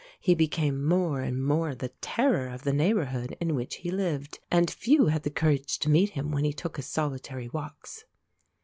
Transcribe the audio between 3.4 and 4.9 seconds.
which he lived, and